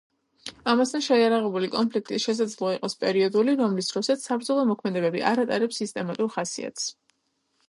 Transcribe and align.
ამასთან, 0.71 1.03
შეიარაღებული 1.07 1.69
კონფლიქტი 1.75 2.19
შესაძლოა 2.23 2.73
იყოს 2.79 2.97
პერიოდული, 3.05 3.55
რომლის 3.63 3.93
დროსაც 3.95 4.27
საბრძოლო 4.31 4.67
მოქმედებები 4.73 5.27
არ 5.35 5.47
ატარებს 5.47 5.83
სისტემატურ 5.85 6.37
ხასიათს. 6.39 6.95